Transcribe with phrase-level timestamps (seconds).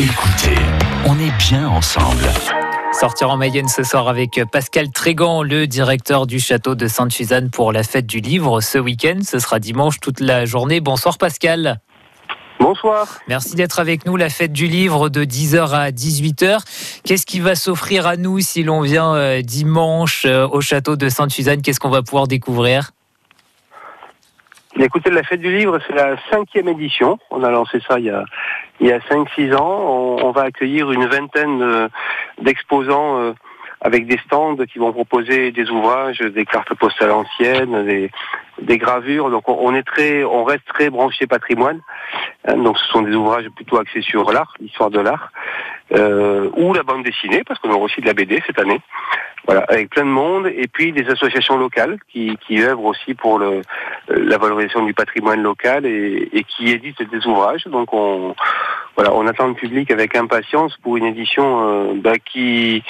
[0.00, 0.54] Écoutez,
[1.06, 2.22] on est bien ensemble.
[2.92, 7.72] Sortir en Mayenne ce soir avec Pascal Trégan, le directeur du château de Sainte-Suzanne pour
[7.72, 9.18] la fête du livre ce week-end.
[9.24, 10.80] Ce sera dimanche toute la journée.
[10.80, 11.80] Bonsoir Pascal.
[12.60, 13.18] Bonsoir.
[13.26, 14.14] Merci d'être avec nous.
[14.14, 16.60] La fête du livre de 10h à 18h.
[17.02, 21.08] Qu'est-ce qui va s'offrir à nous si l'on vient euh, dimanche euh, au château de
[21.08, 21.60] Sainte-Suzanne?
[21.60, 22.92] Qu'est-ce qu'on va pouvoir découvrir?
[24.80, 27.18] Écoutez, la fête du livre, c'est la cinquième édition.
[27.30, 28.24] On a lancé ça il y a,
[28.78, 30.18] il y a 5-6 ans.
[30.22, 31.88] On, va accueillir une vingtaine
[32.40, 33.32] d'exposants euh,
[33.80, 38.10] avec des stands qui vont proposer des ouvrages, des cartes postales anciennes, des,
[38.60, 39.30] des gravures.
[39.30, 41.80] Donc on, est très, on reste très branché patrimoine.
[42.46, 45.30] Hein, donc ce sont des ouvrages plutôt axés sur l'art, l'histoire de l'art,
[45.94, 48.80] euh, ou la bande dessinée, parce qu'on aura aussi de la BD cette année.
[49.46, 53.38] Voilà, avec plein de monde, et puis des associations locales qui, qui œuvrent aussi pour
[53.38, 53.62] le,
[54.08, 57.64] la valorisation du patrimoine local et, et qui éditent des ouvrages.
[57.66, 58.34] Donc on,
[58.98, 62.82] voilà, on attend le public avec impatience pour une édition euh, bah, qui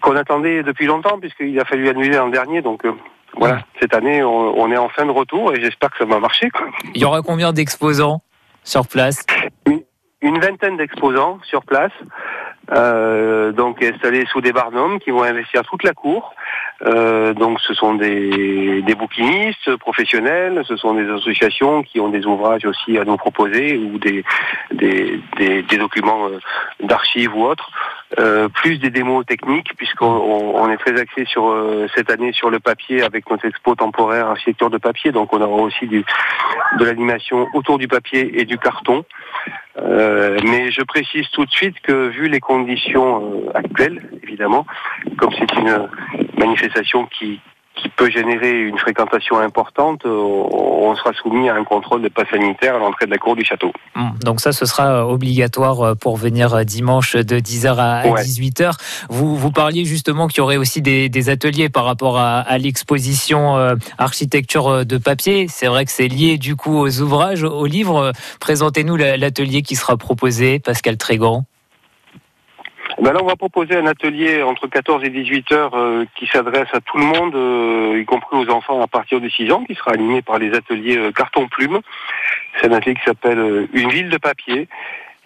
[0.00, 2.60] qu'on attendait depuis longtemps puisqu'il a fallu annuler l'an dernier.
[2.60, 2.92] Donc euh,
[3.36, 6.50] voilà, cette année, on, est en fin de retour et j'espère que ça va marcher.
[6.96, 8.20] Il y aura combien d'exposants
[8.64, 9.24] sur place?
[10.22, 11.92] Une, vingtaine d'exposants sur place,
[12.72, 16.34] euh, donc installés sous des barnums qui vont investir toute la cour.
[16.84, 22.26] Euh, donc ce sont des, des bouquinistes professionnels, ce sont des associations qui ont des
[22.26, 24.24] ouvrages aussi à nous proposer ou des,
[24.72, 26.38] des, des, documents euh,
[26.80, 27.70] d'archives ou autres.
[28.18, 32.48] Euh, plus des démos techniques puisqu'on on est très axé sur euh, cette année sur
[32.48, 35.10] le papier avec notre expo temporaire architecture de papier.
[35.10, 36.04] Donc on aura aussi du,
[36.78, 39.04] de l'animation autour du papier et du carton.
[39.78, 44.66] Euh, mais je précise tout de suite que vu les conditions actuelles évidemment
[45.18, 45.88] comme c'est une
[46.38, 47.40] manifestation qui
[47.76, 52.24] qui peut générer une fréquentation importante, euh, on sera soumis à un contrôle de pas
[52.30, 53.72] sanitaire à l'entrée de la cour du château.
[53.96, 58.72] Hum, donc ça, ce sera euh, obligatoire euh, pour venir dimanche de 10h à 18h.
[59.08, 63.56] Vous, vous parliez justement qu'il y aurait aussi des, ateliers par rapport à, l'exposition
[63.96, 65.46] architecture de papier.
[65.48, 68.12] C'est vrai que c'est lié du coup aux ouvrages, aux livres.
[68.40, 71.44] Présentez-nous l'atelier qui sera proposé, Pascal Trégan.
[73.00, 76.68] Ben là, on va proposer un atelier entre 14 et 18 heures euh, qui s'adresse
[76.72, 79.74] à tout le monde, euh, y compris aux enfants à partir de 6 ans, qui
[79.74, 81.80] sera animé par les ateliers euh, carton plume.
[82.60, 84.68] C'est un atelier qui s'appelle Une ville de papier.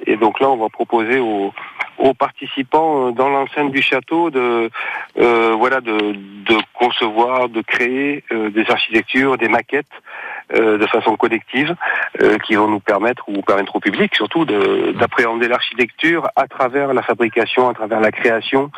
[0.06, 1.52] Et donc là, on va proposer aux,
[1.98, 4.70] aux participants dans l'enceinte du château de
[5.16, 11.74] voilà de, de, concevoir, de créer des architectures, des maquettes euh, de façon collective,
[12.22, 17.02] euh, qui vont nous permettre, ou permettre au public surtout, d'appréhender l'architecture à travers la
[17.02, 18.70] fabrication, à travers la création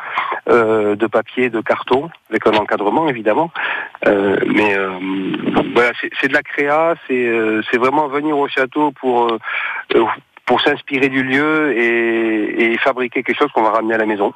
[0.49, 3.51] euh, de papier, de carton, avec un encadrement évidemment.
[4.05, 4.75] mais
[5.73, 9.37] voilà, c'est de la créa, c'est vraiment venir au château pour
[10.45, 14.33] pour s'inspirer du lieu et fabriquer quelque chose qu'on va ramener à la maison.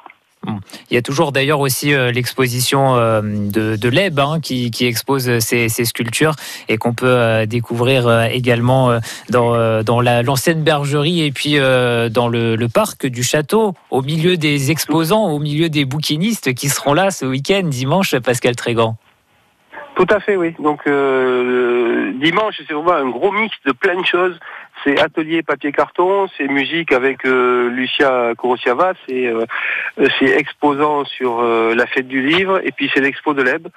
[0.90, 5.38] Il y a toujours d'ailleurs aussi euh, l'exposition euh, de, de l'EB hein, qui, expose
[5.40, 6.34] ces, sculptures
[6.68, 8.98] et qu'on peut euh, découvrir également
[9.30, 15.30] dans, dans l'ancienne bergerie et puis dans le, parc du château, au milieu des exposants,
[15.30, 18.96] au milieu des bouquinistes qui seront là ce week-end, dimanche, Pascal Trégan.
[19.94, 20.54] Tout à fait, oui.
[20.58, 24.38] Donc dimanche, c'est vraiment un gros mix de plein de choses
[24.86, 29.44] c'est atelier papier carton, c'est musique avec euh, Lucia Korosiava, c'est euh,
[30.18, 33.68] c'est exposant sur euh, la fête du livre et puis c'est l'expo de l'EB.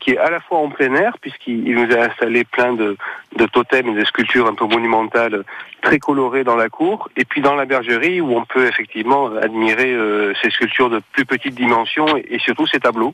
[0.00, 2.96] qui est à la fois en plein air, puisqu'il nous a installé plein de,
[3.36, 5.44] de, totems et de sculptures un peu monumentales
[5.82, 9.94] très colorées dans la cour, et puis dans la bergerie où on peut effectivement admirer
[10.40, 13.12] ces sculptures de plus petite dimension et surtout ces tableaux.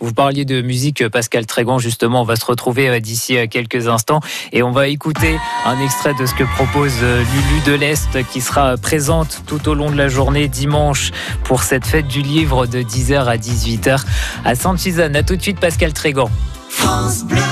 [0.00, 3.88] Vous parliez de musique, Pascal Trégon, justement, on va se retrouver euh, d'ici euh, quelques
[3.88, 4.20] instants
[4.52, 8.40] et on va écouter un extrait de ce que propose euh, Lulu de l'Est qui
[8.40, 11.10] sera présente tout au long de la journée dimanche
[11.44, 14.04] pour cette fête du livre de 10h à 18h
[14.44, 15.16] à Sainte-Suzanne.
[15.16, 16.30] A tout de suite, Pascal Trégon.
[16.68, 17.42] France Bleu.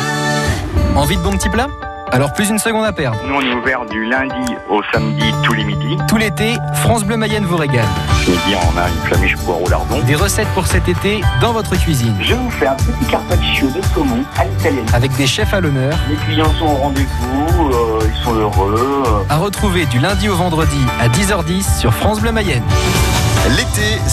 [0.97, 1.69] Envie de bon petit plat?
[2.10, 3.19] Alors plus une seconde à perdre.
[3.26, 5.97] Nous on est ouvert du lundi au samedi tous les midis.
[6.09, 7.84] Tout l'été, France Bleu Mayenne vous régale.
[8.28, 10.01] Ce midi on a une flamiche poireau lardon.
[10.07, 12.15] Des recettes pour cet été dans votre cuisine.
[12.21, 14.84] Je vous fais un petit carpaccio de saumon à l'italienne.
[14.92, 15.98] Avec des chefs à l'honneur.
[16.10, 19.25] Les clients sont au rendez-vous, euh, ils sont heureux.
[19.30, 22.63] À retrouver du lundi au vendredi à 10h10 sur France Bleu Mayenne.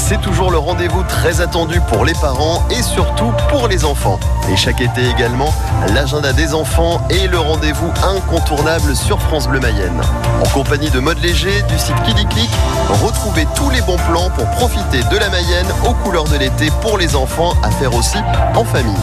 [0.07, 4.19] C'est toujours le rendez-vous très attendu pour les parents et surtout pour les enfants.
[4.51, 5.51] Et chaque été également,
[5.95, 9.99] l'agenda des enfants est le rendez-vous incontournable sur France Bleu Mayenne.
[10.43, 12.49] En compagnie de Mode Léger du site Click,
[13.03, 16.99] retrouvez tous les bons plans pour profiter de la Mayenne aux couleurs de l'été pour
[16.99, 18.19] les enfants à faire aussi
[18.53, 18.93] en famille.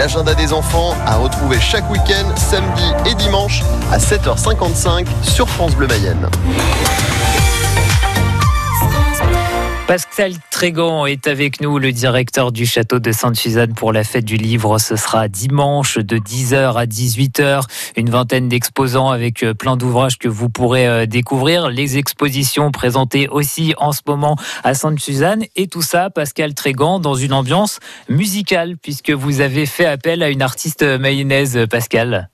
[0.00, 5.86] L'agenda des enfants à retrouver chaque week-end, samedi et dimanche à 7h55 sur France Bleu
[5.86, 6.28] Mayenne.
[10.16, 14.36] Pascal Trégan est avec nous, le directeur du château de Sainte-Suzanne pour la fête du
[14.36, 14.78] livre.
[14.78, 17.62] Ce sera dimanche de 10h à 18h.
[17.96, 21.68] Une vingtaine d'exposants avec euh, plein d'ouvrages que vous pourrez euh, découvrir.
[21.68, 25.46] Les expositions présentées aussi en ce moment à Sainte-Suzanne.
[25.56, 30.30] Et tout ça, Pascal Trégan, dans une ambiance musicale, puisque vous avez fait appel à
[30.30, 32.28] une artiste mayonnaise, Pascal.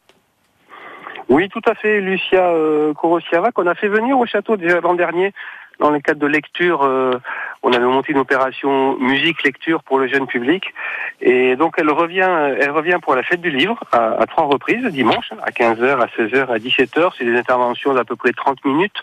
[1.31, 5.32] Oui, tout à fait, Lucia euh, Korosiava, qu'on a fait venir au château l'an dernier
[5.81, 7.19] dans le cadre de lecture, euh,
[7.62, 10.73] on avait monté une opération musique-lecture pour le jeune public.
[11.21, 12.31] Et donc elle revient,
[12.61, 16.49] elle revient pour la fête du livre à, trois reprises, dimanche, à 15h, à 16h,
[16.49, 17.12] à 17h.
[17.17, 19.03] C'est des interventions d'à peu près 30 minutes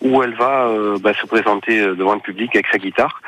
[0.00, 3.20] où elle va euh, bah, se présenter euh, devant le public avec sa guitare.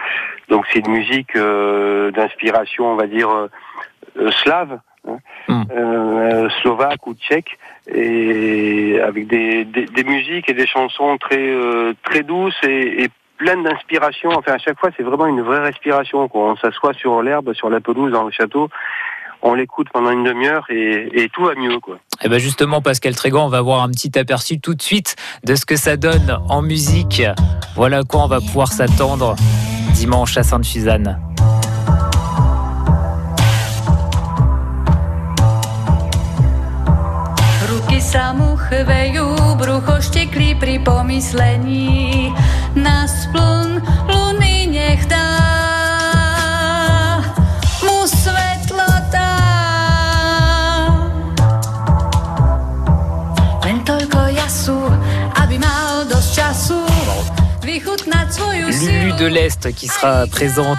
[0.48, 3.28] Donc c'est une musique d'inspiration, on va dire,
[4.42, 4.80] slave,
[5.50, 6.50] hmm.
[6.62, 7.58] slovaque ou tchèque
[7.92, 13.62] et avec des, des, musiques et des chansons très euh, très douces et, et pleines
[13.62, 14.30] d'inspiration.
[14.30, 16.28] Enfin, à chaque fois, c'est vraiment une vraie respiration.
[16.28, 18.68] Quand on s'assoit sur l'herbe, sur la pelouse dans le château,
[19.42, 21.96] on l'écoute pendant une demi-heure et, et, tout va mieux, quoi.
[21.96, 25.16] Et eh ben justement, Pascal Trégan, on va voir un petit aperçu tout de suite
[25.44, 27.22] de ce que ça donne en musique.
[27.74, 29.36] Voilà quoi on va pouvoir s'attendre
[29.94, 31.18] dimanche à Sainte-Suzanne.
[38.00, 42.32] Sa mu chvejú, brucho šteklí pri pomyslení.
[42.72, 45.28] Na spln luny nech dá
[47.84, 49.36] mu svetlo dá.
[53.68, 54.80] Len toľko jasu,
[55.36, 56.80] aby mal dosť času
[58.80, 60.78] Lulu de l'Est qui sera présente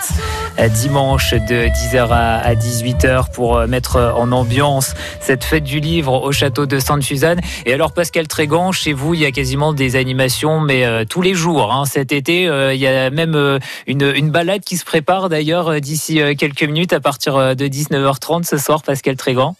[0.69, 6.31] dimanche de 10h à 18h pour euh, mettre en ambiance cette fête du livre au
[6.31, 7.39] château de Sainte-Suzanne.
[7.65, 11.21] Et alors Pascal Trégan, chez vous, il y a quasiment des animations, mais euh, tous
[11.21, 11.73] les jours.
[11.73, 11.85] Hein.
[11.85, 16.93] Cet été, il y a même une, balade qui se prépare d'ailleurs d'ici quelques minutes
[16.93, 19.55] à partir de 19h30 ce soir, Pascal Trégan.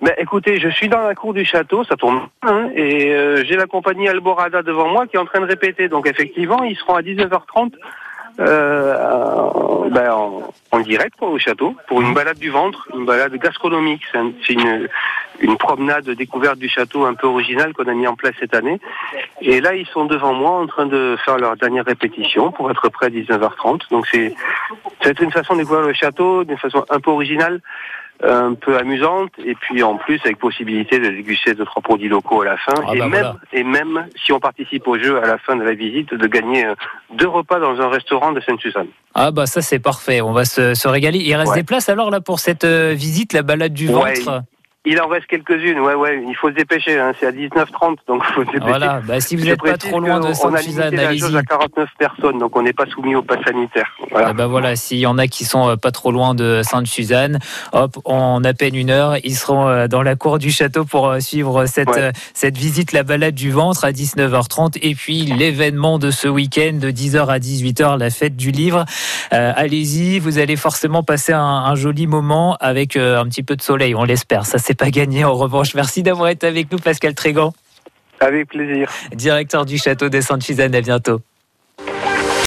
[0.00, 3.56] Ben, écoutez, je suis dans la cour du château, ça tourne hein, et euh, j'ai
[3.56, 5.88] la compagnie Alborada devant moi qui est en train de répéter.
[5.88, 7.72] Donc effectivement, ils seront à 19h30
[8.40, 10.12] euh, ben,
[10.70, 14.02] en, direct au château pour une balade du ventre, une balade gastronomique.
[14.12, 14.88] C'est une,
[15.40, 18.80] une promenade découverte du château un peu originale qu'on a mis en place cette année.
[19.40, 22.88] Et là, ils sont devant moi en train de faire leur dernière répétition pour être
[22.90, 23.90] prêts à 19h30.
[23.90, 24.34] Donc c'est
[25.02, 27.60] c'est une façon de découvrir le château d'une façon un peu originale
[28.22, 32.42] un peu amusante et puis en plus avec possibilité de déguster deux trois produits locaux
[32.42, 35.26] à la fin ah et bah même et même si on participe au jeu à
[35.26, 36.74] la fin de la visite de gagner euh,
[37.14, 38.88] deux repas dans un restaurant de Sainte-Suzanne.
[39.14, 41.20] Ah bah ça c'est parfait, on va se, se régaler.
[41.20, 44.42] Il reste des places alors là pour cette euh, visite, la balade du ventre?
[44.90, 46.24] Il en reste quelques-unes, ouais, ouais.
[46.26, 46.98] Il faut se dépêcher.
[46.98, 47.12] Hein.
[47.20, 48.68] C'est à 19h30, donc faut se dépêcher.
[48.68, 49.02] Voilà.
[49.06, 51.36] Bah, si vous n'êtes pas trop loin de Sainte-Suzanne, allez-y.
[51.36, 53.86] à 49 personnes, donc on n'est pas soumis au pass sanitaire.
[54.10, 54.32] Voilà.
[54.32, 54.76] bah voilà.
[54.76, 57.38] S'il y en a qui sont euh, pas trop loin de Sainte-Suzanne,
[57.72, 61.08] hop, en à peine une heure, ils seront euh, dans la cour du château pour
[61.08, 62.00] euh, suivre cette
[62.32, 66.90] cette visite, la balade du ventre à 19h30, et puis l'événement de ce week-end de
[66.90, 68.86] 10h à 18h, la fête du livre.
[69.30, 73.94] allez-y, vous allez forcément passer un, un joli moment avec un petit peu de soleil,
[73.94, 74.46] on l'espère.
[74.46, 75.74] Ça c'est pas gagné en revanche.
[75.74, 77.52] Merci d'avoir été avec nous, Pascal Trégan.
[78.20, 78.90] Avec plaisir.
[79.12, 81.20] Directeur du château de Sainte-Suzanne, à bientôt.